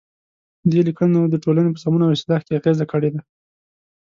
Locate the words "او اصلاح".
2.03-2.41